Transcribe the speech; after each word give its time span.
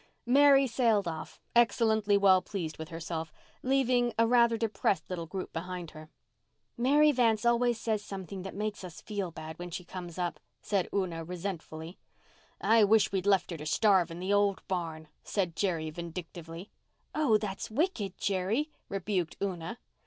Mary 0.25 0.65
sailed 0.65 1.07
off, 1.07 1.39
excellently 1.55 2.17
well 2.17 2.41
pleased 2.41 2.79
with 2.79 2.89
herself, 2.89 3.31
leaving 3.61 4.15
a 4.17 4.25
rather 4.25 4.57
depressed 4.57 5.07
little 5.11 5.27
group 5.27 5.53
behind 5.53 5.91
her. 5.91 6.09
"Mary 6.75 7.11
Vance 7.11 7.45
always 7.45 7.79
says 7.79 8.03
something 8.03 8.41
that 8.41 8.55
makes 8.55 8.83
us 8.83 8.99
feel 8.99 9.29
bad 9.29 9.59
when 9.59 9.69
she 9.69 9.83
comes 9.85 10.17
up," 10.17 10.39
said 10.59 10.89
Una 10.91 11.23
resentfully. 11.23 11.99
"I 12.59 12.83
wish 12.83 13.11
we'd 13.11 13.27
left 13.27 13.51
her 13.51 13.57
to 13.57 13.65
starve 13.67 14.09
in 14.09 14.17
the 14.17 14.33
old 14.33 14.67
barn," 14.67 15.07
said 15.23 15.55
Jerry 15.55 15.91
vindictively. 15.91 16.71
"Oh, 17.13 17.37
that's 17.37 17.69
wicked, 17.69 18.17
Jerry," 18.17 18.71
rebuked 18.89 19.37
Una. 19.39 19.77